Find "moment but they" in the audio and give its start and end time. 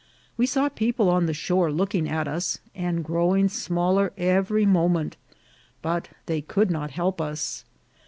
4.65-6.41